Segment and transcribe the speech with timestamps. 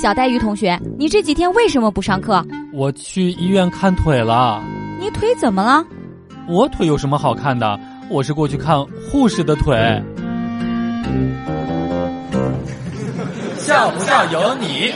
[0.00, 2.42] 小黛玉同学，你这几天为什么不上课？
[2.72, 4.58] 我去医院看腿了。
[4.98, 5.84] 你腿怎么了？
[6.48, 7.78] 我腿有什么好看的？
[8.08, 9.76] 我是过去看护士的腿。
[13.58, 14.90] 笑不笑由你。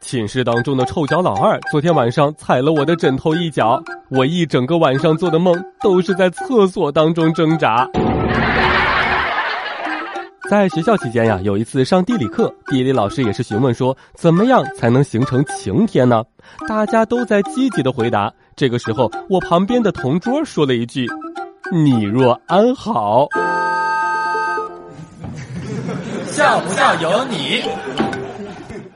[0.00, 3.78] 寝室当中的臭脚老二昨天晚上踩了我的枕头一脚，
[4.08, 7.86] 我一整个晚上做的梦都是在厕所当中挣扎。
[10.50, 16.24] 在学校期间呀，有一次上地理课，地理老师也是询问说，怎么样才能形成晴天呢？
[16.68, 18.34] 大家都在积极的回答。
[18.56, 21.06] 这个时候，我旁边的同桌说了一句
[21.70, 23.28] ：“你若安好。”
[26.26, 27.62] 笑不笑由你。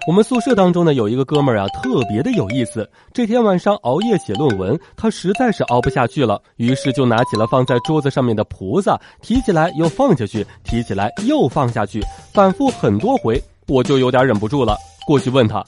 [0.06, 2.86] 我们宿舍当中呢，有一个哥们儿啊，特别的有意思。
[3.14, 12.04] 这天晚上熬夜写论文，他实在是熬不下去了，于是就拿起了放在桌子上面的菩萨，提起来又放下去，提起来又放下去，
[12.34, 13.42] 反复很多回。
[13.66, 15.64] 我就有点忍不住了，过去问他：“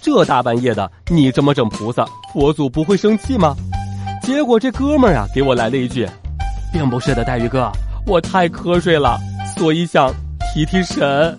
[0.00, 2.02] 这大半夜的，你这么整菩萨，
[2.32, 3.54] 佛祖不会生气吗？”
[4.24, 6.08] 结果这哥们儿啊，给我来了一句
[6.72, 7.70] ：“并不是的，黛玉哥，
[8.06, 9.18] 我太瞌睡了，
[9.54, 10.10] 所以想
[10.54, 11.36] 提提神。”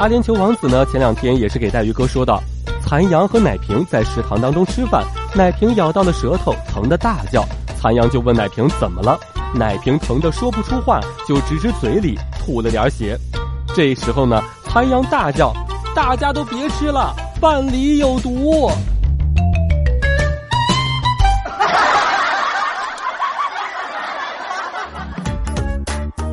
[0.00, 2.42] 阿联酋王子呢，前两天也是给带鱼哥说道
[2.82, 7.44] ：“残阳和奶瓶在食堂当中吃饭，奶瓶咬到了舌头，疼得大叫。
[7.78, 9.20] 残阳就问奶瓶怎么了，
[9.54, 13.14] 奶瓶疼得说不出话，就直直嘴里吐了点血。
[13.76, 15.52] 这时候呢，残阳大叫：
[15.94, 18.70] 大家都别吃了，饭里有毒！